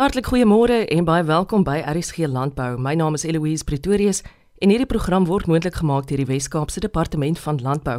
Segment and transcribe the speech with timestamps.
[0.00, 2.78] Hartlik goeiemôre en baie welkom by RSG Landbou.
[2.80, 4.22] My naam is Eloise Pretorius
[4.64, 7.98] en hierdie program word moontlik gemaak deur die Wes-Kaapse Departement van Landbou.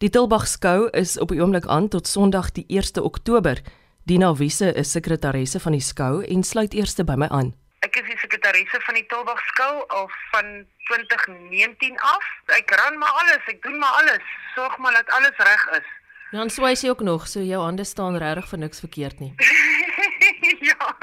[0.00, 3.60] Die Tilbag skou is op die oomblik aan tot Sondag die 1 Oktober.
[4.08, 7.52] Dina Wisse is sekretaresse van die skou en sluit eers by my aan.
[7.84, 12.24] Ek is die sekretaresse van die Tilbag skou al van 2019 af.
[12.56, 14.24] Ek ran maar alles, ek doen maar alles.
[14.56, 15.92] Sorg maar dat alles reg is.
[16.32, 19.34] Dan swys jy ook nog, so jou hande staan regtig vir niks verkeerd nie.
[20.70, 20.94] ja.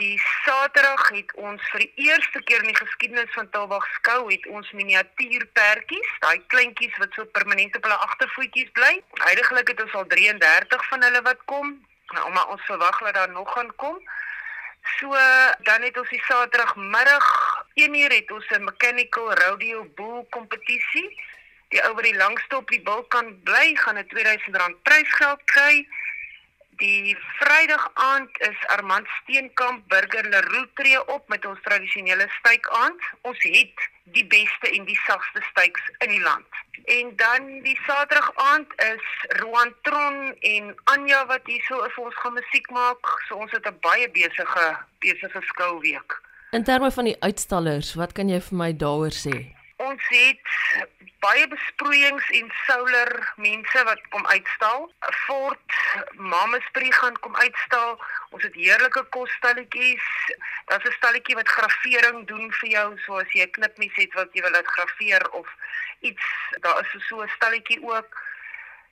[0.00, 4.46] Die Saterdag het ons vir die eerste keer in die geskiedenis van Tilbag skou het
[4.48, 8.94] ons miniatuurperdjies, daai kleintjies wat so permanent op hulle agtervoetjies bly.
[9.26, 11.74] Heidiglik het ons al 33 van hulle wat kom,
[12.16, 14.00] nou, maar ons verwag dat daar nog gaan kom.
[14.96, 15.12] So
[15.68, 17.26] dan het ons die Saterdagmiddag
[17.84, 21.08] 1uur het ons 'n mechanical rodeo bull kompetisie.
[21.68, 25.88] Die ou wat die langste op die bil kan bly, gaan 'n R2000 prysgeld kry.
[26.80, 33.02] Die Vrydag aand is Armand Steenkamp Burger Leroux tree op met ons tradisionele styk aand.
[33.28, 33.84] Ons het
[34.16, 36.48] die beste en die sagste styks in die land.
[36.96, 39.04] En dan die Saterdag aand is
[39.42, 43.12] Roan Tron en Anja wat hierso vir ons gaan musiek maak.
[43.28, 44.66] So ons het 'n baie besige
[45.04, 46.20] besige skouweek.
[46.50, 49.59] In terme van die uitstallers, wat kan jy vir my daaroor sê?
[49.80, 50.48] Ons het
[51.24, 54.90] baie besproeiings en solar mense wat kom uitstal.
[55.24, 55.76] Fort
[56.16, 57.96] Mamespree gaan kom uitstal.
[58.30, 60.08] Ons het heerlike kosstalletjies.
[60.68, 64.28] Daar's 'n stalletjie wat gravering doen vir jou, so as jy 'n knipmes het wat
[64.32, 65.48] jy wil laat graveer of
[66.00, 66.26] iets,
[66.60, 68.22] daar is so 'n stalletjie ook.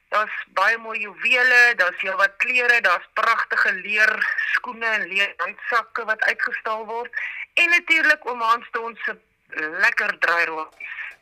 [0.09, 4.13] Daar's baie mooi juwele, daar's heel wat klere, daar's pragtige leer
[4.53, 7.13] skoene en leer handsakke wat uitgestal word.
[7.55, 8.67] En natuurlik oom Hans
[9.05, 9.19] se
[9.57, 10.69] lekker draairol.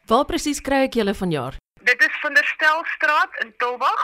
[0.07, 1.59] Waar presies kry ek julle vanjaar?
[1.87, 4.03] Dit is van der Stelstraat in Tilbag.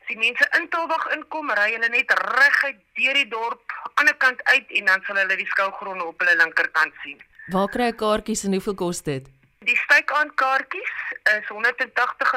[0.00, 4.16] As die mense in Tilbag inkom, ry hulle net reguit deur die dorp aan die
[4.18, 7.20] kant uit en dan sal hulle die skougronde op hulle linkerkant sien.
[7.52, 9.26] Waar kry ek kaartjies en hoeveel kos dit?
[9.64, 10.94] Die stykaand kaartjies
[11.32, 12.32] is R180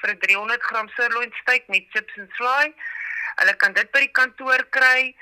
[0.00, 2.74] vir 'n 300 gram sirloin steak met chips en slaai.
[3.40, 5.14] Hulle kan dit by die kantoor kry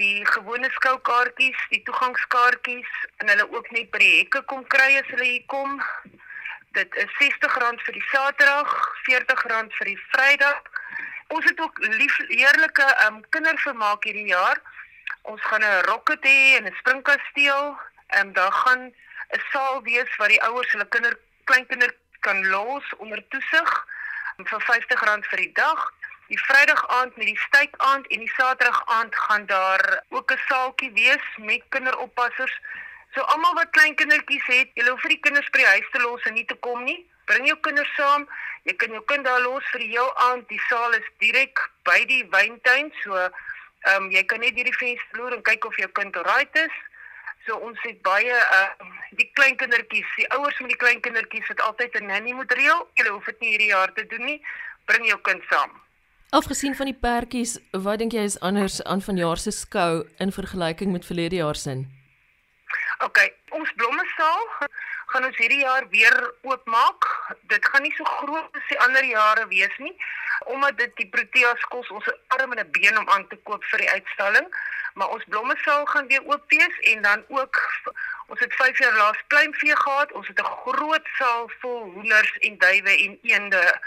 [0.00, 2.90] die gewone skoukaartjies, die toegangskaartjies
[3.20, 5.76] en hulle ook net by die hekke kom kry as hulle hier kom.
[6.76, 8.72] Dit is R60 vir die Saterdag,
[9.04, 9.44] R40
[9.76, 10.60] vir die Vrydag.
[11.36, 14.60] Ons het ook lief heerlike um kindervermaak hierdie jaar.
[15.22, 17.76] Ons gaan 'n rocket hê en 'n springkasteel.
[18.08, 18.82] Ehm um, daar gaan
[19.36, 23.70] 'n saal wees waar die ouers hulle kinder kleinkinders kan los onder toesig
[24.36, 25.92] vir R50 vir die dag
[26.30, 30.42] die Vrydag aand met die styk aand en die Saterdag aand gaan daar ook 'n
[30.48, 32.60] saaltjie wees met kinderoppassers.
[33.14, 36.00] So almal wat klein kindertjies het, jy hoef vir die kinders by die huis te
[36.00, 37.00] los en nie te kom nie.
[37.24, 38.28] Bring jou kinders saam.
[38.62, 40.48] Jy kan jou kind daar los vir die heel aand.
[40.48, 45.18] Die saal is direk by die wyntuin, so ehm um, jy kan net hierdie venster
[45.18, 46.72] loer en kyk of jou kind alright is.
[47.46, 51.60] So ons het baie uh die klein kindertjies, die ouers met die klein kindertjies het
[51.60, 52.88] altyd 'n nanny moet reël.
[52.94, 54.42] Jy hoef dit nie hierdie jaar te doen nie.
[54.84, 55.89] Bring jou kind saam.
[56.30, 60.92] Afgesien van die perdjies, wat dink jy is anders aan vanjaar se skou in vergelyking
[60.94, 61.72] met verlede jaar se?
[63.02, 63.18] OK,
[63.58, 64.44] ons blommesaal
[65.10, 66.14] gaan ons hierdie jaar weer
[66.46, 67.08] oopmaak.
[67.50, 69.90] Dit gaan nie so groot as die ander jare wees nie,
[70.54, 72.06] omdat dit die Proteas kos ons
[72.38, 74.46] arm en 'n been om aan te koop vir die uitstalling,
[74.94, 77.58] maar ons blommesaal gaan weer oop wees en dan ook
[78.26, 80.12] ons het 5 jaar laas kleinvee gehad.
[80.12, 83.80] Ons het 'n groot saal vol hoenders en duwe en eende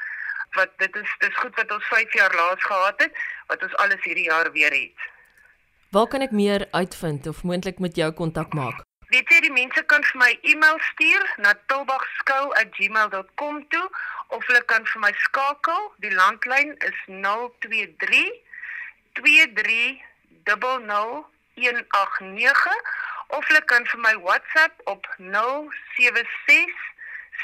[0.58, 3.14] wat dit is dis goed wat ons 5 jaar laas gehad het
[3.48, 4.98] wat ons alles hierdie jaar weer het.
[5.94, 8.82] Waar kan ek meer uitvind of moontlik met jou kontak maak?
[9.14, 13.90] Weet jy die mense kan vir my e-mail stuur na tilbagskou@gmail.com toe
[14.28, 15.82] of hulle kan vir my skakel.
[16.06, 18.32] Die landlyn is 023
[19.20, 20.02] 23
[20.50, 22.78] 00189
[23.28, 26.74] of hulle kan vir my WhatsApp op 076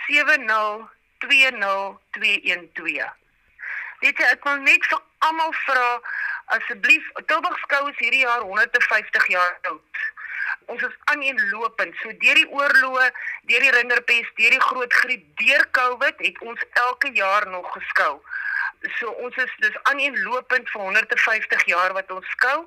[0.08, 3.10] 70 20212.
[4.00, 5.90] Dit ek wil net vir almal vra
[6.56, 10.04] asseblief Tilburgskou is hierdie jaar 150 jaar oud.
[10.72, 11.98] Ons is aaneenlopend.
[12.02, 13.08] So deur die oorloë,
[13.50, 18.16] deur die rinderpes, deur die groot griep, deur Covid het ons elke jaar nog geskou.
[19.00, 22.60] So ons is dis aaneenlopend vir 150 jaar wat ons skou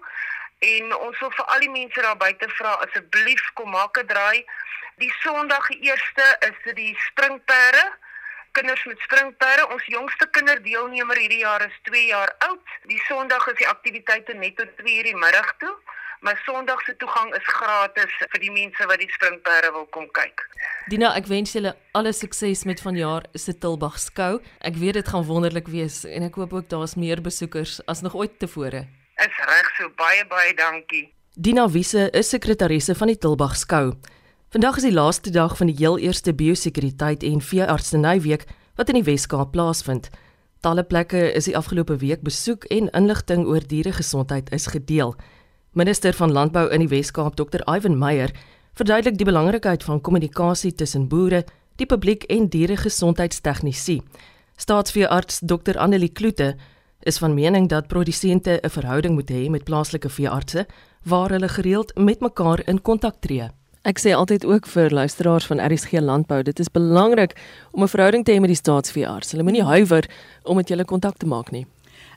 [0.62, 4.44] en ons wil vir al die mense daar buite vra asseblief kom maak 'n draai.
[5.00, 7.84] Die Sondag die 1ste is dit die springperde
[8.52, 9.68] kinders met springperde.
[9.74, 12.76] Ons jongste kinderdeelnemer hierdie jaar is 2 jaar oud.
[12.90, 15.74] Die Sondag is die aktiwiteite net tot 2 uur die middag toe.
[16.22, 20.44] Maar Sondag se toegang is gratis vir die mense wat die springperde wil kom kyk.
[20.92, 24.36] Dina, ek wens julle alle sukses met vanjaar se Tilbag skou.
[24.62, 28.14] Ek weet dit gaan wonderlik wees en ek hoop ook daar's meer besoekers as nog
[28.14, 28.86] ooit tevore.
[29.18, 31.08] Is reg so baie baie dankie.
[31.34, 33.96] Dina Wiese is sekretaresse van die Tilbag skou.
[34.52, 38.42] Vandag is die laaste dag van die heel eerste biosekuriteit en veeartsenyweek
[38.76, 40.10] wat in die Wes-Kaap plaasvind.
[40.60, 45.14] Talle plekke is die afgelope week besoek en inligting oor dieregesondheid is gedeel.
[45.72, 47.64] Minister van Landbou in die Wes-Kaap, Dr.
[47.64, 48.34] Ivan Meyer,
[48.76, 51.46] verduidelik die belangrikheid van kommunikasie tussen boere,
[51.80, 54.02] die publiek en dieregesondheidstegnisie.
[54.60, 55.80] Staatsveearts Dr.
[55.80, 56.58] Annelie Kloete
[57.00, 60.66] is van mening dat produsente 'n verhouding moet hê met plaaslike veeartse
[61.04, 63.48] waar hulle gereeld met mekaar in kontak tree.
[63.82, 67.32] Ek sê altyd ook vir luisteraars van RSG Landbou, dit is belangrik
[67.72, 69.30] om 'n verhouding te hê met die staatsveearts.
[69.30, 70.10] Hulle moenie huiwer
[70.42, 71.66] om met julle kontak te maak nie.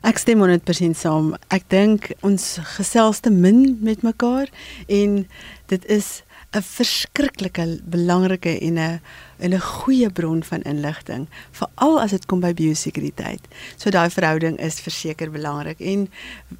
[0.02, 1.34] Ek stem 100% saam.
[1.48, 4.48] Ek dink ons gesels te min met mekaar
[4.86, 5.26] en
[5.66, 6.22] dit is
[6.56, 9.00] 'n verskriklike belangrike en 'n
[9.38, 13.40] en 'n goeie bron van inligting, veral as dit kom by biosekuriteit.
[13.76, 16.10] So daai verhouding is verseker belangrik en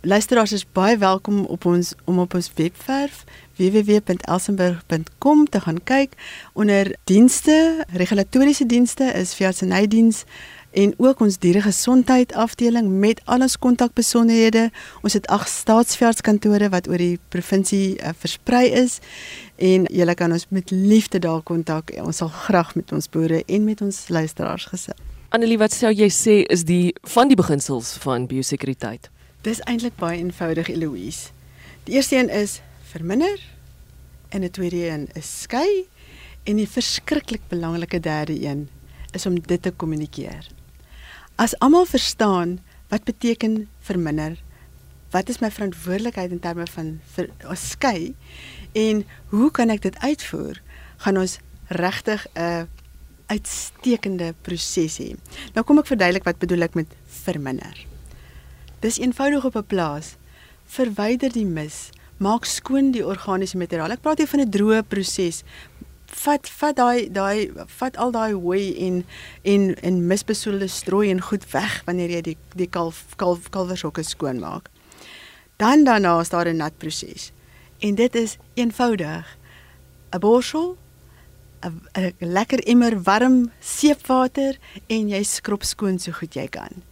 [0.01, 3.25] luisteraars is baie welkom op ons om op ons webwerf
[3.57, 6.13] www.elsenburg.com te gaan kyk
[6.53, 10.25] onder dienste, regulatoriese dienste is veeartsenydiens
[10.77, 14.69] en ook ons dieregesondheid afdeling met al ons kontakbesonderhede.
[15.01, 18.99] Ons het ag staatsveeartskantore wat oor die provinsie uh, versprei is
[19.57, 21.93] en julle kan ons met liefde daar kontak.
[22.03, 25.01] Ons sal graag met ons boere en met ons luisteraars gesels.
[25.35, 29.11] Annelie, wat sou jy sê is die van die beginsels van biosekuriteit?
[29.43, 31.33] Dis eintlik baie eenvoudig, Eloise.
[31.87, 32.61] Die eerste een is
[32.91, 33.43] verminder
[34.29, 35.87] en die tweede een is skei
[36.47, 38.69] en die verskriklik belangrike derde een
[39.15, 40.47] is om dit te kommunikeer.
[41.37, 44.39] As almal verstaan wat beteken verminder,
[45.11, 48.15] wat is my verantwoordelikheid in terme van vir skei
[48.77, 50.61] en hoe kan ek dit uitvoer?
[51.05, 51.39] Gaan ons
[51.73, 52.69] regtig 'n
[53.27, 55.17] uitstekende proses hê.
[55.55, 56.87] Nou kom ek verduidelik wat bedoel ek met
[57.25, 57.87] verminder.
[58.81, 60.17] Dis eenvoudig op 'n plaas.
[60.67, 63.91] Verwyder die mis, maak skoon die organiese materiaal.
[63.91, 65.43] Ek praat hier van 'n droë proses,
[66.07, 69.05] vat vat daai daai vat al daai hooi en
[69.43, 74.39] en en misbesoedelde strooi en goed weg wanneer jy die die kalf kalf kalvershokke skoon
[74.39, 74.71] maak.
[75.57, 77.33] Dan daarna is daar 'n nat proses.
[77.79, 79.39] En dit is eenvoudig.
[80.11, 80.77] 'n Borsel,
[81.61, 86.83] 'n lekker emmer warm seepwater en jy skrob skoon so goed jy kan.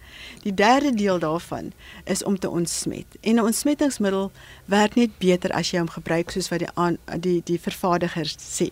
[0.43, 1.73] Die derde deel daarvan
[2.05, 3.07] is om te ontsmet.
[3.21, 4.31] En 'n ontsmettingsmiddel
[4.65, 8.69] werk net beter as jy hom gebruik soos wat die aan, die die vervaardigers sê.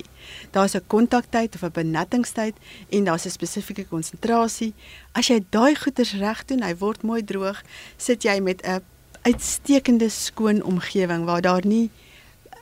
[0.51, 2.55] Daar's 'n kontaktyd of 'n benettingstyd
[2.89, 4.75] en daar's 'n spesifieke konsentrasie.
[5.13, 7.63] As jy daai goeders reg doen, hy word mooi droog,
[7.97, 8.83] sit jy met 'n
[9.23, 11.91] uitstekende skoon omgewing waar daar nie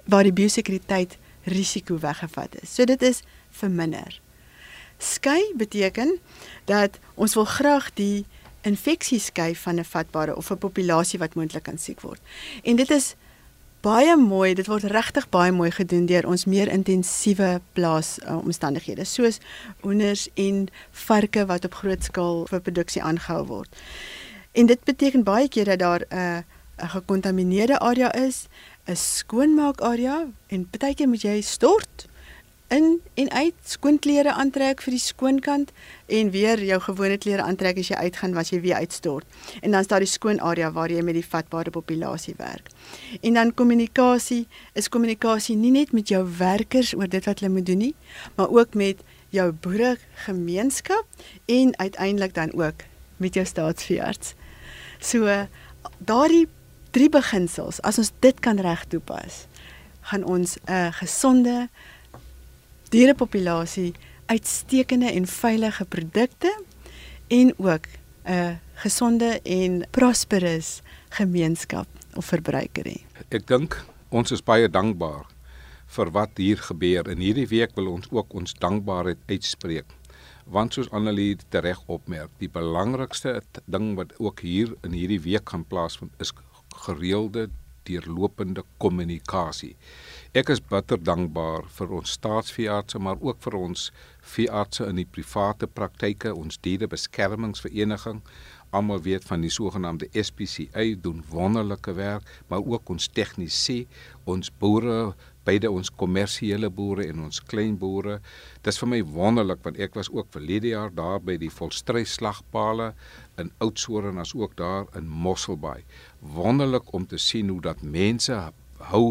[0.04, 2.74] waar die biosekuriteit risiko weggevat is.
[2.74, 4.20] So dit is verminder.
[4.98, 6.18] Skei beteken
[6.64, 8.26] dat ons wil graag die
[8.62, 12.20] infeksie skei van 'n vatbare of 'n populasie wat moontlik kan siek word.
[12.62, 13.14] En dit is
[13.80, 19.04] baie mooi, dit word regtig baie mooi gedoen deur ons meer intensiewe plaas uh, omstandighede
[19.04, 19.38] soos
[19.80, 23.76] hoenders en varke wat op groot skaal vir produksie aangehou word.
[24.52, 26.38] En dit beteken baie keer dat daar 'n uh,
[26.82, 28.46] 'n gekontamineerde area is,
[28.84, 32.08] 'n skoonmaak area en baie keer moet jy stort
[32.70, 35.72] in en uit skoonklere aantrek vir die skoonkant
[36.06, 39.26] en weer jou gewone klere aantrek as jy uitgaan was jy weer uitstort.
[39.60, 42.70] En dan is daar die skoon area waar jy met die vatbare populasie werk.
[43.20, 47.66] En dan kommunikasie, is kommunikasie nie net met jou werkers oor dit wat hulle moet
[47.66, 47.94] doen nie,
[48.38, 49.02] maar ook met
[49.34, 51.06] jou boere gemeenskap
[51.46, 54.34] en uiteindelik dan ook met jou staatsveearts.
[55.00, 55.26] So
[55.98, 56.46] daardie
[56.90, 59.46] drie beginsels, as ons dit kan reg toepas,
[60.10, 61.68] gaan ons 'n gesonde
[62.90, 63.94] dierepopulasie
[64.26, 66.62] uitstekende en veilige produkte
[67.28, 67.86] en ook
[68.24, 73.00] 'n gesonde en prosperous gemeenskap of verbruiker hê.
[73.28, 75.26] Ek dink ons is baie dankbaar
[75.86, 79.86] vir wat hier gebeur en hierdie week wil ons ook ons dankbaarheid uitspreek.
[80.50, 83.36] Want soos Annelie reg opmerk, die belangrikste
[83.70, 86.32] ding wat ook hier in hierdie week gaan plaasvind is
[86.86, 87.44] gereelde
[87.86, 89.76] deurlopende kommunikasie.
[90.34, 93.86] Ek is bitter dankbaar vir ons staatsveeartse maar ook vir ons
[94.34, 98.18] veeartse in die private praktyke, ons dierebeskermingsvereniging.
[98.74, 103.84] Almal weet van die sogenaamde SPCA doen wonderlike werk, maar ook ons tegnisi,
[104.26, 108.18] ons boere, beide ons kommersiële boere en ons klein boere.
[108.60, 112.92] Dit is vir my wonderlik want ek was ook verlede jaar daar by die volstrysslagpale
[113.40, 115.82] in Oudtshoorn as ook daar in Mosselbaai.
[116.20, 118.36] Wonderlik om te sien hoe dat mense
[118.92, 119.06] hou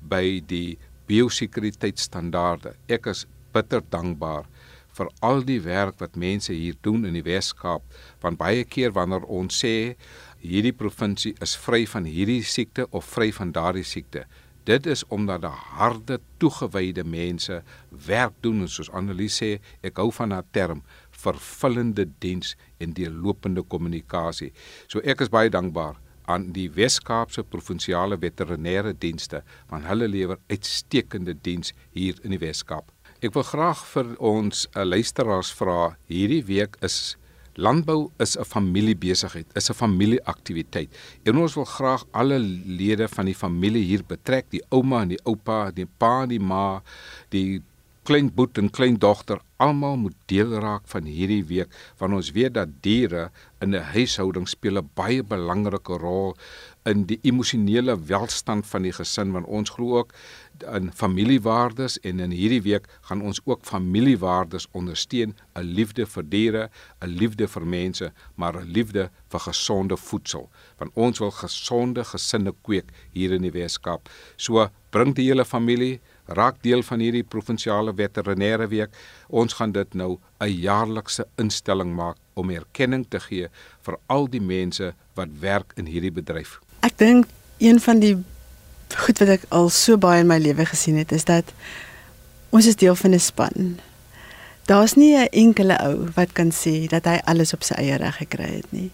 [0.00, 2.74] by die biosekuriteitstandaarde.
[2.90, 4.48] Ek is bitter dankbaar
[4.96, 7.84] vir al die werk wat mense hier doen in die Wes-Kaap.
[8.22, 9.96] Want baie keer wanneer ons sê
[10.40, 14.24] hierdie provinsie is vry van hierdie siekte of vry van daardie siekte,
[14.66, 17.62] Dit is omdat daar harde toegewyde mense
[18.06, 19.56] werk doen en soos Annelies sê,
[19.86, 20.82] ek hou van haar term
[21.14, 24.50] vervullende diens en deurlopende kommunikasie.
[24.90, 31.36] So ek is baie dankbaar aan die Wes-Kaapse provinsiale veterinêre dienste want hulle lewer uitstekende
[31.46, 32.90] diens hier in die Wes-Kaap.
[33.22, 37.14] Ek wil graag vir ons uh, luisteraars vra, hierdie week is
[37.56, 40.90] landbou is 'n familiebesigheid, is 'n familieaktiwiteit.
[41.24, 45.24] En ons wil graag alle lede van die familie hier betrek, die ouma en die
[45.24, 46.82] oupa, die pa en die ma,
[47.28, 47.62] die
[48.06, 52.54] klein boet en klein dogter almal moet deel raak van hierdie week want ons weet
[52.54, 53.30] dat diere
[53.64, 56.36] in 'n huishouding speel 'n baie belangrike rol
[56.84, 60.14] in die emosionele welstand van die gesin want ons glo ook
[60.62, 66.70] in familiewaardes en in hierdie week gaan ons ook familiewaardes ondersteun 'n liefde vir diere
[67.00, 72.52] 'n liefde vir mense maar 'n liefde vir gesonde voedsel want ons wil gesonde gesinne
[72.62, 77.94] kweek hier in die Weskaap so bring die hele familie raak deel van hierdie provinsiale
[77.96, 78.94] veterinêre week.
[79.28, 83.48] Ons gaan dit nou 'n jaarlikse instelling maak om erkenning te gee
[83.82, 86.60] vir al die mense wat werk in hierdie bedryf.
[86.80, 87.26] Ek dink
[87.58, 88.16] een van die
[88.94, 91.44] goed wat ek al so baie in my lewe gesien het is dat
[92.50, 93.78] ons is deel van 'n span.
[94.66, 98.16] Daar's nie 'n enkele ou wat kan sê dat hy alles op sy eie reg
[98.16, 98.90] gekry het nie.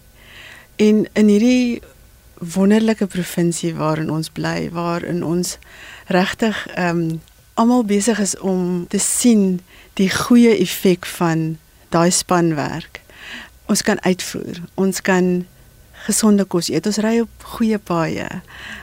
[0.75, 1.81] En in hierdie
[2.37, 5.57] wonderlike provinsie waarin ons bly, waarin ons
[6.07, 7.21] regtig ehm um,
[7.53, 9.61] almal besig is om te sien
[9.93, 11.57] die goeie effek van
[11.89, 13.01] daai spanwerk.
[13.65, 14.61] Ons kan uitvoer.
[14.73, 15.45] Ons kan
[16.07, 16.85] gesonde kos eet.
[16.85, 18.27] Ons ry op goeie paaie.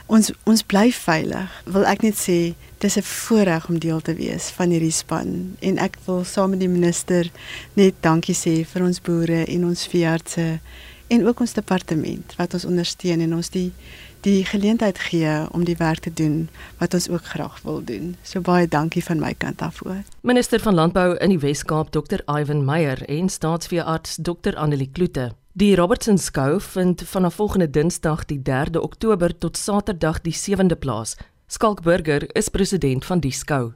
[0.07, 1.63] Ons ons bly veilig.
[1.65, 2.41] Wil ek net sê
[2.81, 6.61] dis 'n voorreg om deel te wees van hierdie span en ek wil saam met
[6.61, 7.31] die minister
[7.75, 10.61] net dankie sê vir ons boere en ons veeartse
[11.09, 13.73] en ook ons departement wat ons ondersteun en ons die
[14.21, 16.49] die geleentheid gee om die werk te doen
[16.79, 18.17] wat ons ook graag wil doen.
[18.23, 20.05] So baie dankie van my kant af ook.
[20.21, 22.21] Minister van Landbou in die Wes-Kaap Dr.
[22.29, 24.57] Ivan Meyer en staatsveearts Dr.
[24.57, 25.40] Annelie Kloete.
[25.53, 31.17] Die Robertson skou vind vanaf volgende Dinsdag die 3de Oktober tot Saterdag die 7de plaas.
[31.47, 33.73] Skalk Burger is president van die skou.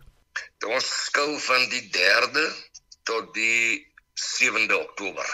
[0.67, 2.47] Ons skou van die 3de
[3.03, 3.83] tot die
[4.15, 5.27] 7de Oktober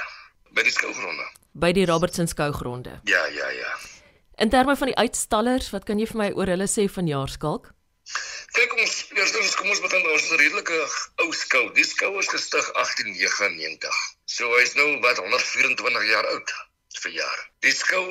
[0.57, 3.01] by die skougronde by die Robertson skougronde.
[3.05, 3.73] Ja, ja, ja.
[4.37, 7.73] In terme van die uitstallers, wat kan jy vir my oor hulle sê van jaarskalk?
[8.57, 10.79] Kyk ons eerstens kom ons begin ons redelike
[11.25, 11.67] ou skou.
[11.77, 14.01] Die skou is gestig 1899.
[14.31, 16.53] So hy's nou wat 124 jaar oud
[17.03, 17.41] vir jaar.
[17.67, 18.05] Die skou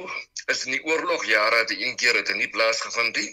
[0.52, 3.30] is in die oorlogjare te een keer het in die plaas gevind nie.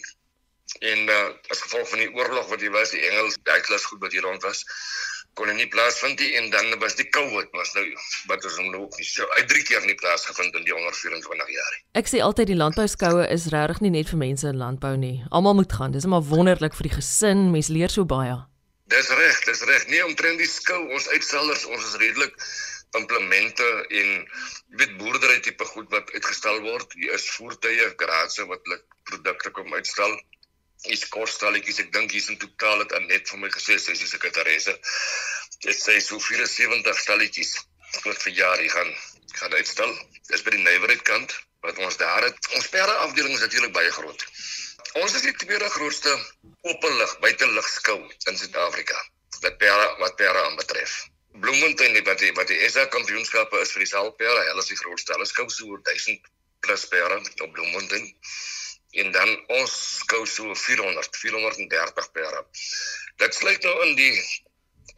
[0.87, 1.17] En uh,
[1.51, 4.23] as gevolg van die oorlog wat hier was, die Engels, die Duitsers goed wat hier
[4.27, 4.63] rond was,
[5.37, 7.85] kon nie plaasvind nie en dan was die COVID was nou
[8.31, 11.51] wat ons nou ook nie so uit drie keer nie plaasgevind in die onder 24
[11.53, 11.75] jaar.
[12.01, 15.19] Ek sê altyd die landbouskoue is regtig nie net vir mense in landbou nie.
[15.35, 15.93] Almal moet gaan.
[15.93, 17.51] Dis maar wonderlik vir die gesin.
[17.53, 18.39] Mense leer so baie.
[18.89, 19.85] Dis reg, dis reg.
[19.91, 22.37] Nee, omtrent die skou, ons uitstallers, ons is redelik
[22.99, 23.67] implemente
[24.01, 26.97] en jy weet boerdery tipe goed wat uitgestal word.
[27.01, 30.17] Hier is voertuie, garage wat hulle produkte kom uitstal
[30.95, 31.81] is kosstalletjies.
[31.85, 34.77] Ek dink hier's in totaal het net vir my gesê sy is die sekretaresse.
[35.65, 37.57] Dit sê so 74 stalletjies
[38.05, 38.93] wat vir jaar hier gaan
[39.37, 39.93] gaan uitstal.
[40.31, 41.35] Dis by die Nywerheid kant
[41.65, 42.39] wat ons daar het.
[42.57, 44.25] Ons perde afdeling is natuurlik baie groot.
[45.03, 46.15] Ons is die tweede grootste
[46.71, 47.99] openlig buitelug skou
[48.31, 48.97] in Suid-Afrika
[49.43, 50.95] wat perde wat perde aanbetref.
[51.41, 55.15] Bloemfontein wat die wat die SA kampioenskappe is vir die selperde, hulle is die grootste.
[55.17, 56.31] Hulle skou so 1000
[56.65, 58.07] plus perde op Bloemfontein
[59.03, 62.45] en dan ons skou so 400 430 perde.
[63.23, 64.13] Dit sluit nou in die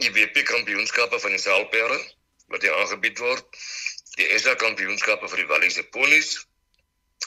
[0.06, 1.98] IWP kampioenskappe van die selperde
[2.52, 3.58] wat hier aangebied word.
[4.18, 6.36] Die SA kampioenskappe vir die Walliese ponies.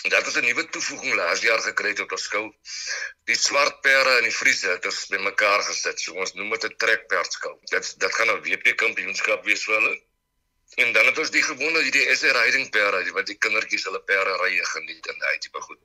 [0.01, 2.46] En dit is 'n nuwe toevoeging laas jaar gekry tot ons skou.
[3.29, 6.00] Die swart perde en die Friese het ons bymekaar gesit.
[6.00, 7.55] So ons noem dit 'n trekperdskou.
[7.74, 9.93] Dit dit gaan 'n WP kampioenskap wees vir hulle.
[10.75, 14.36] En dan het ons die gewone hierdie SA riding perde wat die kindertjies hulle perde
[14.41, 15.79] ry geniet en hy tipe goed.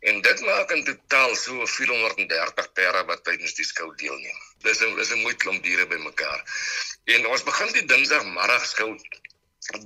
[0.00, 4.40] En dit maak in totaal so 430 perde wat tydens die skou deelneem.
[4.66, 6.40] Dis 'n is 'n mooi klomp diere bymekaar.
[7.04, 8.98] En ons begin die Dinsdagmiddag skou.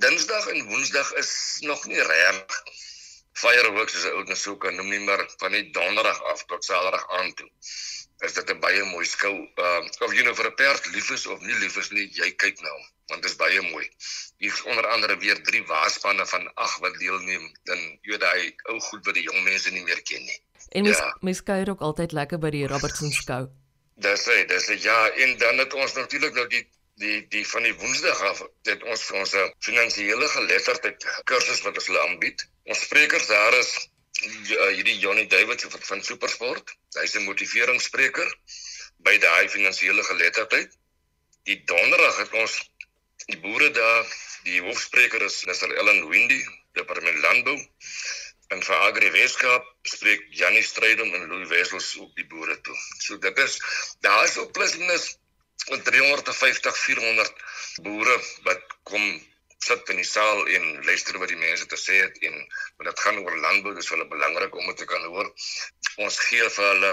[0.03, 2.63] Dinsdag en Woensdag is nog nie reg.
[3.35, 7.07] Fireworks is ook net so kan noem nie maar van die Donderdag af tot Saterdag
[7.19, 7.49] aan toe.
[8.23, 9.35] Is dit 'n baie mooi skou.
[9.35, 12.07] Ehm uh, of jy nou vir 'n perd lief is of nie lief is nie,
[12.21, 12.77] jy kyk nou
[13.07, 13.89] want dit is baie mooi.
[14.37, 18.79] Hier is onder andere weer drie waarspanne van ag wat deelneem dan jy daai ou
[18.79, 20.39] goed wat die jong mense nie meer ken nie.
[20.69, 21.17] En mens ja.
[21.21, 23.43] mens kuier ook altyd lekker by die Robertson skou.
[23.95, 24.79] Dis hy, dis hy.
[24.83, 26.65] Ja, en dan het ons natuurlik nou die
[27.01, 29.33] die die van die Woensdag af het ons vir ons
[29.67, 32.45] finansiële geletterdheid kursus wat ons aanbied.
[32.71, 33.71] Ons sprekers daar is
[34.47, 36.71] ja, hierdie Johnny David van, van Supersport.
[36.95, 38.31] Hy's 'n motiveringsspreker
[39.07, 40.71] by daai finansiële geletterdheid.
[41.43, 42.55] Die donderdag het ons
[43.25, 44.05] die boere daar,
[44.47, 45.75] die hoofspreker is Mr.
[45.75, 46.39] Ellen Windy,
[46.73, 47.57] departement landbou.
[48.53, 52.75] En vir Agri Weskaap spreek Janie Strydom en Louis Wessels op die boere toe.
[53.03, 53.59] So dit is
[54.05, 55.17] daar is op plus minus
[55.65, 57.33] 350 400
[57.85, 59.05] boere wat kom
[59.65, 62.35] sit in die saal en luister wat die mense te sê het en
[62.77, 65.31] want dit gaan oor landbou dis hulle belangrik om dit te kan hoor.
[66.05, 66.91] Ons gee vir hulle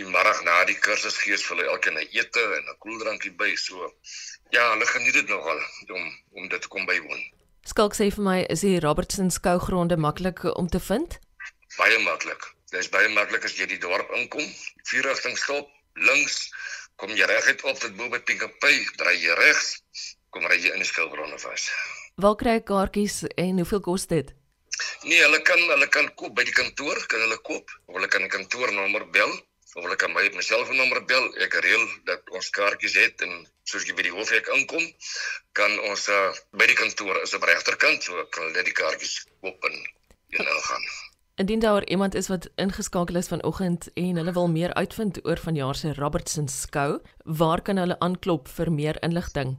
[0.00, 3.54] die middag na die kursus gee vir hulle elkeen 'n ete en 'n koeldrankie by
[3.66, 3.92] so.
[4.50, 5.60] Ja, hulle geniet dit nogal
[5.98, 7.22] om om dit te kom bywoon.
[7.64, 11.18] Skalk sê vir my, is die Robertson skougronde maklik om te vind?
[11.78, 12.42] Baie maklik.
[12.70, 14.44] Dit is baie maklik as jy die dorp inkom,
[14.90, 16.50] vier rigting stop, links
[17.00, 19.74] kom jy reguit op tot bo by Pinkapay, draai jy regs,
[20.30, 21.68] kom ry jy in die skilbronne vas.
[22.22, 24.30] Waar kry ek kaartjies en hoeveel kos dit?
[25.08, 28.24] Nee, hulle kan hulle kan koop by die kantoor, kan hulle koop of hulle kan
[28.26, 29.32] die kantoornommer bel
[29.74, 31.26] of hulle kan my my selfoonnommer bel.
[31.46, 33.32] Ek reël dat ons kaartjies het en
[33.70, 34.84] soos jy by die hofhek inkom,
[35.58, 39.68] kan ons uh, by die kantoor is op regterkant, so kan hulle die kaartjies koop
[39.70, 39.76] en
[40.34, 40.86] en hulle gaan.
[41.36, 45.74] Indien daar iemand is wat ingeskakel is vanoggend en hulle wil meer uitvind oor vanjaar
[45.74, 49.56] se Robertson skou, waar kan hulle aanklop vir meer inligting?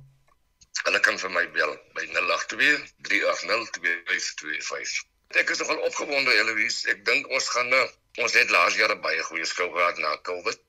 [0.86, 2.80] Hulle kan vir my bel by 082
[3.10, 5.04] 380 2525.
[5.44, 6.88] Ek is nogal opgewonde Eloise.
[6.96, 7.84] Ek dink ons gaan nou
[8.24, 10.60] ons het laas jaar baie goeie skou gehad na Covid.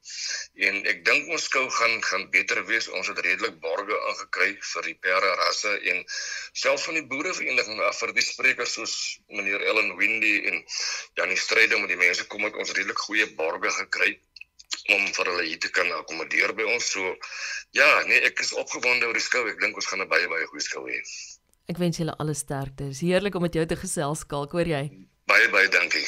[0.66, 2.88] En ek dink ons skou gaan gaan beter wees.
[2.98, 8.00] Ons het redelik borge ingekry vir die perde rasse en selfs van die boerevereniging af
[8.02, 8.96] vir die sprekers soos
[9.28, 10.62] meneer Ellen Windy en
[11.20, 14.16] Janie Strydom met die mense kom het ons redelik goeie borge gekry
[14.94, 16.92] om vir hulle hier te kan akkommodeer by ons.
[16.94, 17.14] So
[17.78, 19.46] ja, nee, ek is opgewonde oor die skou.
[19.50, 21.02] Ek dink ons gaan 'n baie baie goeie skou hê.
[21.66, 22.84] Ek wens julle alle sterkte.
[22.86, 24.84] Dit is heerlik om met jou te gesels, Skalk, hoor jy?
[25.26, 26.06] Baie baie dankie.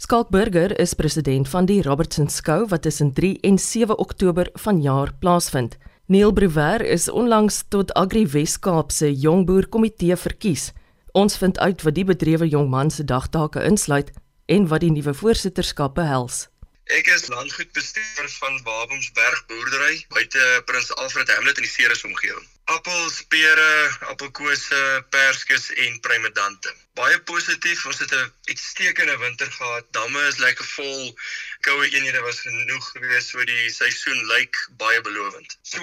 [0.00, 5.12] Skalk Burger is president van die Robertson Skou wat tussen 3 en 7 Oktober vanjaar
[5.20, 5.76] plaasvind.
[6.06, 10.70] Neil Brewer is onlangs tot Agri Weskaap se Jongboer Komitee verkies.
[11.12, 14.08] Ons vind uit wat die bedrewe jong man se dagtake insluit
[14.46, 16.46] en wat die nuwe voorsitterskap behels.
[16.88, 22.48] Ek is landgoedbestuurder van Babomsberg boerdery buite Prins Alfred Hamlet in die Ceres omgewing.
[22.64, 26.74] Appels, pere, appelkose, perskes en prymedante.
[26.94, 29.86] Baie positief, ons het 'n uitstekende winter gehad.
[29.90, 31.18] Damme is lekker vol.
[31.60, 35.58] Koue eenhede was genoeg geweest, so die seisoen lyk baie belovend.
[35.62, 35.80] So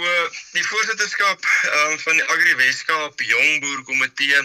[0.52, 1.40] die voorsitterskap
[1.78, 4.42] um, van die Agri Weskaap Jong Boer Komitee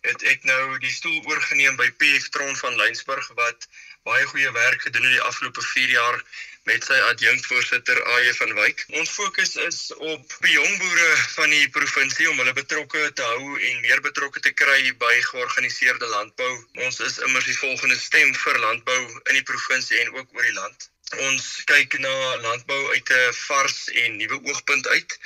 [0.00, 3.68] het ek nou die stoel oorgeneem by PF Tron van Lensburg wat
[4.02, 6.22] baie goeie werk gedoen in die afgelope 4 jaar
[6.66, 8.80] met sy adjunkvoorsitter AJ van Wyk.
[8.98, 13.84] Ons fokus is op jong boere van die provinsie om hulle betrokke te hou en
[13.84, 16.50] meer betrokke te kry by georganiseerde landbou.
[16.88, 20.56] Ons is immers die volgende stem vir landbou in die provinsie en ook oor die
[20.58, 20.88] land.
[21.28, 22.14] Ons kyk na
[22.48, 25.18] landbou uit 'n vars en nuwe oogpunt uit.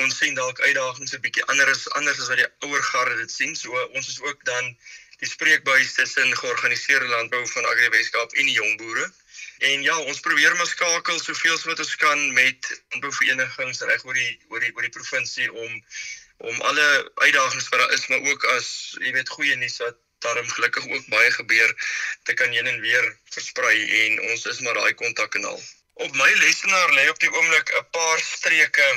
[0.00, 3.52] Ons sien dalk uitdagings 'n bietjie anders anders as wat die ouer garde dit sien.
[3.56, 4.72] So ons is ook dan
[5.20, 9.12] die spreekbuis tussen georganiseerde landbou van Agri Weskaap en die jong boere.
[9.58, 14.14] En ja, ons probeer maar skakel soveel as wat ons kan met landbouverenigings reg oor
[14.14, 15.82] die oor die oor die provinsie om
[16.36, 18.68] om alle uitdagings wat daar is, maar ook as
[19.00, 21.72] jy weet goeie nuus wat daarom gelukkig ook baie gebeur
[22.22, 25.60] te kan heen en weer versprei en ons is maar daai kontakkanaal.
[26.04, 28.88] Op my lesenaar lê op die oomblik 'n paar streke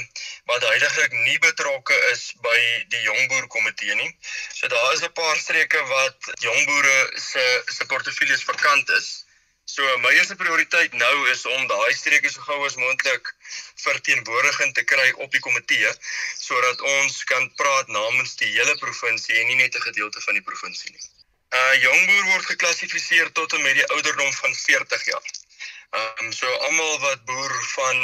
[0.51, 2.59] wat heidaglik nie betrokke is by
[2.95, 4.11] die jongboer komitee nie.
[4.53, 7.45] So daar is 'n paar streke wat jongboere se
[7.77, 9.07] se portefeuilles vakant is.
[9.69, 13.27] So my eerste prioriteit nou is om daai streke so gou as moontlik
[13.83, 15.91] verteenwoordiging te kry op die komitee
[16.41, 20.45] sodat ons kan praat namens die hele provinsie en nie net 'n gedeelte van die
[20.47, 21.03] provinsie nie.
[21.03, 25.29] 'n uh, Jongboer word geklassifiseer tot en met die ouderdom van 40 jaar.
[25.99, 27.97] Ehm um, so almal wat boer van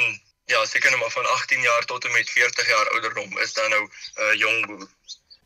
[0.53, 3.69] ja, seker net maar van 18 jaar tot en met 40 jaar ouderdom is dan
[3.69, 4.87] nou 'n uh, jong boer.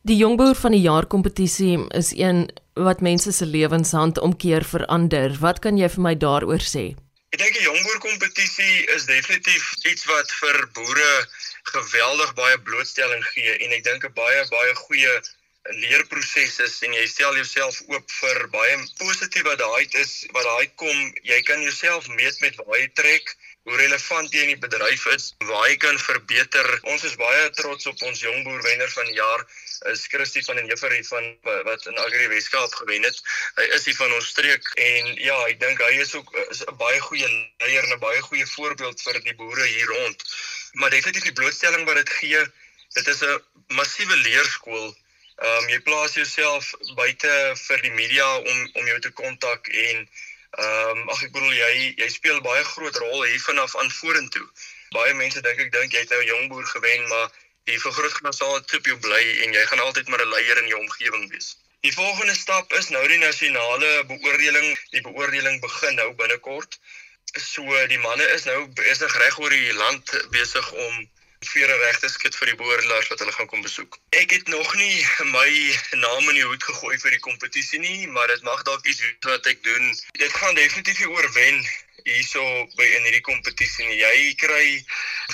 [0.08, 2.46] Die jong boer van die jaar kompetisie is een
[2.80, 5.34] wat mense se lewenshand omkeer verander.
[5.42, 6.84] Wat kan jy vir my daaroor sê?
[7.36, 11.10] Ek dink die jong boer kompetisie is definitief iets wat vir boere
[11.74, 15.20] geweldig baie blootstelling gee en ek dink 'n baie baie goeie
[15.84, 20.66] leerproses is en jy stel jouself oop vir baie positief wat daai is wat daai
[20.80, 23.36] kom jy kan jouself meet met waar jy trek
[23.68, 27.86] hoe relevant jy in die bedryf is waar jy kan verbeter ons is baie trots
[27.92, 29.44] op ons jong boer wenner van die jaar
[29.88, 31.26] is Christie van den Heever van
[31.64, 33.20] wat in Agri Weskaap gewen het.
[33.54, 37.00] Hy is hier van ons streek en ja ek dink hy is ook 'n baie
[37.00, 40.24] goeie leier en 'n baie goeie voorbeeld vir die boere hier rond.
[40.72, 42.44] Maar definitief die blootstelling wat dit gee
[42.94, 44.96] dit is 'n massiewe leerskool.
[45.36, 50.08] Ehm um, jy plaas jouself buite vir die media om om jou te kontak en
[50.58, 54.46] Ehm um, ag ek bedoel jy jy speel baie groot rol hier vanaf aan vorentoe.
[54.96, 57.28] Baie mense dink ek dink jy het nou 'n jong boer gewen, maar
[57.70, 60.72] jy vergroot gaan sal op jou bly en jy gaan altyd maar 'n leier in
[60.72, 61.56] jou omgewing wees.
[61.86, 64.78] Die volgende stap is nou die nasionale beoordeling.
[64.90, 66.76] Die beoordeling begin nou binnekort.
[67.32, 71.08] So die manne is nou besig reg oor die land besig om
[71.48, 73.96] vere regte skit vir die boerders wat hulle gaan kom besoek.
[74.18, 75.48] Ek het nog nie my
[76.02, 79.48] naam in die hoed gegooi vir die kompetisie nie, maar dit mag dalk iets wat
[79.48, 79.94] ek doen.
[80.20, 81.64] Dit gaan definitief oor wen
[82.04, 82.42] hierso
[82.76, 84.00] by in hierdie kompetisie nie.
[84.00, 84.64] Jy kry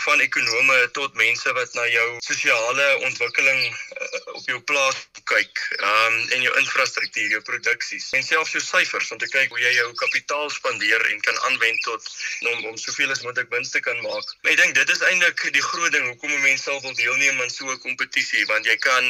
[0.04, 6.12] van ekonome tot mense wat na jou sosiale ontwikkeling uh, op jou plaas kyk, ehm
[6.12, 9.72] um, en jou infrastruktuur, jou produksies en selfs jou syfers om te kyk hoe jy
[9.78, 12.10] jou kapitaal spandeer en kan aanwend tot
[12.52, 14.36] om om soveel as moontlik wins te kan maak.
[14.46, 17.70] Ek dink dit is eintlik die groot ding hoekom mense sal wil deelneem aan so
[17.70, 19.04] 'n kompetisie want jy kan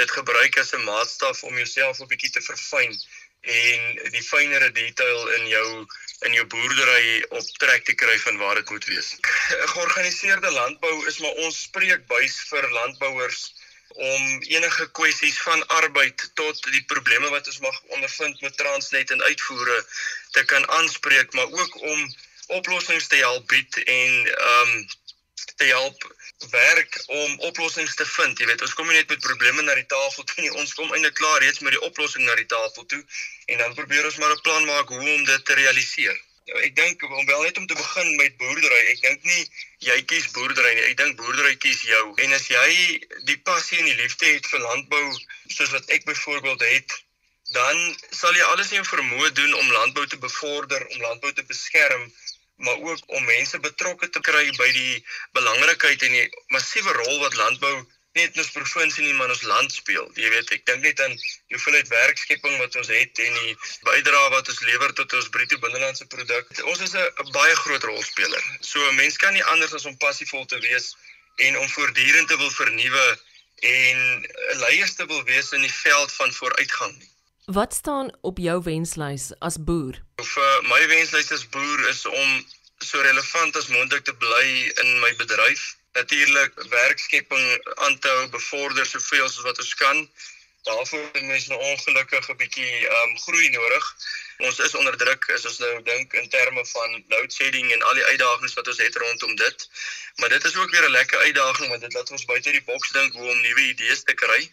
[0.00, 2.92] dit gebruik as 'n maatstaf om jouself 'n bietjie te verfyn
[3.42, 5.86] en die fynere detail in jou
[6.22, 9.08] in jou boerdery op trek te kry van waar dit moet wees.
[9.74, 13.40] Georganiseerde landbou is maar ons spreekbuis vir landbouers
[13.92, 19.22] om enige kwessies van arbeid tot die probleme wat ons mag ondervind met Transnet en
[19.22, 19.84] uitvoere
[20.30, 22.14] te kan aanspreek, maar ook om
[22.46, 24.86] oplossings te help bied en ehm um,
[25.44, 26.14] te help
[26.50, 28.38] werk om oplossings te vind.
[28.38, 30.52] Jy weet, ons kom nie net met probleme na die tafel toe nie.
[30.62, 33.00] Ons kom eintlik klaar reeds met die oplossing na die tafel toe
[33.46, 36.18] en dan probeer ons maar 'n plan maak hoe om dit te realiseer.
[36.44, 38.80] Ja, ek dink om wel net om te begin met boerdery.
[38.94, 39.44] Ek dink nie
[39.78, 40.88] jy kies boerdery nie.
[40.90, 42.04] Ek dink boerdery kies jou.
[42.24, 42.98] En as jy
[43.30, 45.04] die passie en die liefde het vir landbou
[45.46, 46.98] soos wat ek byvoorbeeld het,
[47.52, 51.44] dan sal jy alles in jou vermoë doen om landbou te bevorder, om landbou te
[51.44, 52.10] beskerm
[52.66, 54.94] maar ook om mense betrokke te kry by die
[55.38, 57.74] belangrikheid en die massiewe rol wat landbou
[58.18, 60.04] net in ons provinsie nie maar in ons land speel.
[60.20, 63.54] Jy weet, ek dink net aan die hoeveelheid werkskepping wat ons het en die
[63.88, 66.52] bydrae wat ons lewer tot ons bruto binnelandse produk.
[66.68, 68.44] Ons is 'n baie groot rolspeler.
[68.60, 70.92] So 'n mens kan nie anders as om passievol te wees
[71.36, 73.06] en om voortdurend te wil vernuwe
[73.62, 77.11] en 'n leier te wil wees in die veld van vooruitgang nie.
[77.44, 79.96] Wat staan op jou wenslys as boer?
[80.22, 82.44] Vir my wenslys as boer is om
[82.78, 85.76] so relevant as moontlik te bly in my bedryf.
[85.92, 90.08] Natuurlik werkskepping aan te hou, bevorder soveel as wat ons kan.
[90.62, 93.90] Daarvoor het mense nou ongelukkig 'n bietjie um, groei nodig.
[94.38, 97.94] Ons is onder druk as ons nou dink in terme van load shedding en al
[97.94, 99.68] die uitdagings wat ons het rondom dit.
[100.16, 102.90] Maar dit is ook weer 'n lekker uitdaging want dit laat ons buite die boks
[102.90, 104.50] dink hoe om nuwe idees te kry.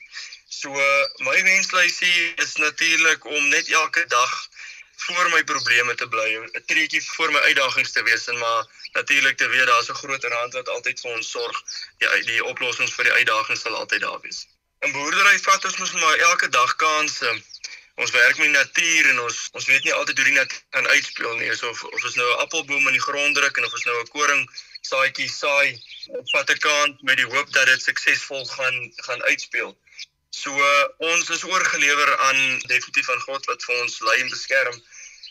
[0.52, 0.70] So
[1.18, 4.50] my wenslysie is natuurlik om net elke dag
[4.96, 9.38] voor my probleme te bly, 'n treetjie voor my uitdagings te wees en maar natuurlik
[9.38, 11.64] te weet daar's 'n groter hand wat altyd vir ons sorg.
[11.98, 14.48] Die die oplossings vir die uitdagings sal altyd daar wees.
[14.80, 17.42] In boerdery vat ons mos maar elke dag kansse.
[17.96, 20.88] Ons werk met die natuur en ons ons weet nie altyd hoe die natuur kan
[20.88, 21.52] uitspeel nie.
[21.52, 24.08] Of of ons nou 'n appelboom in die grond druk en of ons nou 'n
[24.18, 24.50] koring
[24.82, 25.78] saadjie saai,
[26.34, 29.78] vat 'n kant met die hoop dat dit suksesvol gaan gaan uitspeel.
[30.30, 34.78] So uh, ons is oorgelewer aan definitief aan God wat vir ons lei en beskerm.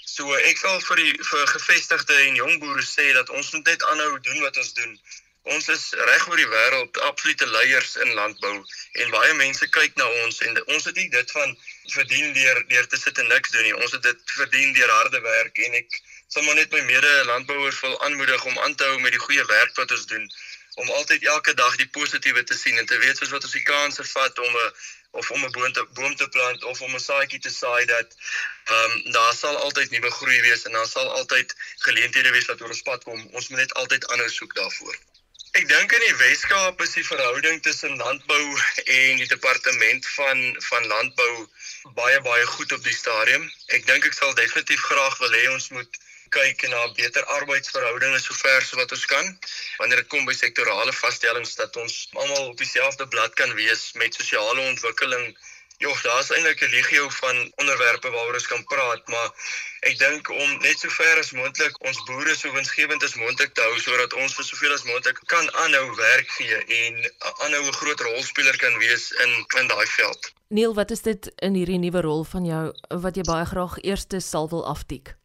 [0.05, 3.71] So uh, ek wil vir die vir gevestigde en jong boere sê dat ons moet
[3.71, 4.99] net aanhou doen wat ons doen.
[5.55, 8.57] Ons is reg oor die wêreld absolute leiers in landbou
[9.05, 11.55] en baie mense kyk na ons en ons het nie dit van
[11.95, 13.77] verdien deur deur te sit en niks doen nie.
[13.79, 17.81] Ons het dit verdien deur harde werk en ek sal maar net my mede landbouers
[17.87, 20.27] wil aanmoedig om aan te hou met die goeie werk wat ons doen
[20.83, 23.67] om altyd elke dag die positiewe te sien en te weet soos wat ons die
[23.73, 24.73] kanse vat om 'n
[25.11, 28.17] of om 'n boom te boom te plant of om 'n saadjie te saai dat
[28.17, 31.55] ehm um, daar sal altyd nuwe groei wees en daar sal altyd
[31.87, 33.29] geleenthede wees wat oor ons pad kom.
[33.33, 34.97] Ons moet net altyd aanhou soek daarvoor.
[35.59, 38.43] Ek dink in die Weskaap is die verhouding tussen landbou
[38.85, 41.33] en die departement van van landbou
[42.01, 43.51] baie baie goed op die stadium.
[43.67, 45.99] Ek dink ek sal definitief graag wil hê ons moet
[46.35, 49.27] kyk na beter arbeidsverhoudinge sover so wat ons kan
[49.79, 54.15] wanneer dit kom by sektorale vaststellings dat ons almal op dieselfde blad kan wees met
[54.15, 55.37] sosiale ontwikkeling.
[55.79, 59.29] Jogg, daar's eintlik 'n legio van onderwerpe waaroor ons kan praat, maar
[59.81, 63.79] ek dink om net sover as moontlik ons boere so winsgewend as moontlik te hou
[63.79, 66.99] sodat ons vir soveel as moontlik kan aanhou werk gee en
[67.45, 70.33] aanhou 'n groot rolspeler kan wees in in daai veld.
[70.49, 74.07] Neil, wat is dit in hierdie nuwe rol van jou wat jy baie graag eers
[74.31, 75.18] sal wil aftik?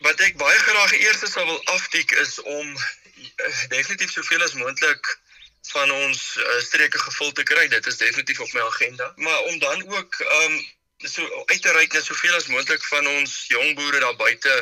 [0.00, 5.10] Wat ek baie graag eers sou wil aftik is om uh, definitief soveel as moontlik
[5.72, 7.66] van ons uh, streke gevul te kry.
[7.68, 9.12] Dit is definitief op my agenda.
[9.16, 10.54] Maar om dan ook um
[11.04, 14.56] so uit te reik na soveel as moontlik van ons jong boere daar buite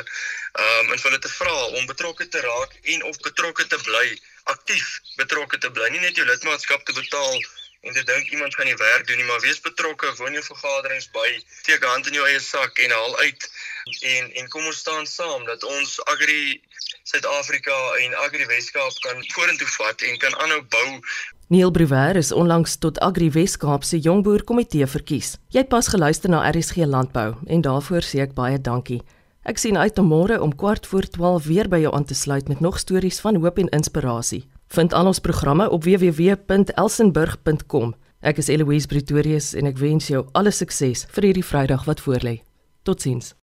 [0.65, 4.99] um en hulle te vra om betrokke te raak en of betrokke te bly, aktief
[5.15, 5.87] betrokke te bly.
[5.89, 7.39] Nie net jou lidmaatskap te betaal
[7.81, 11.09] en te dink iemand gaan die werk doen nie, maar wees betrokke, woon jou vergaderings
[11.15, 11.27] by,
[11.61, 13.49] steek hand in jou eie sak en haal uit
[14.13, 16.59] en en kom ons staan saam dat ons Agri
[17.09, 20.89] Suid-Afrika en Agri Weskaap kan vorentoe vat en kan aanhou bou.
[21.49, 25.37] Neil Bruwer is onlangs tot Agri Weskaap se jongboer komitee verkies.
[25.49, 29.01] Jy het pas geluister na RSG Landbou en daarvoor sê ek baie dankie.
[29.49, 32.51] Ek sien uit om môre om kwart voor 12 weer by jou aan te sluit
[32.51, 34.43] met nog stories van hoop en inspirasie.
[34.69, 37.95] Vind al ons programme op www.elsenburg.com.
[38.21, 42.45] Ek is Eloise Pretorius en ek wens jou alle sukses vir hierdie Vrydag wat voorlê.
[42.85, 43.38] Totsiens.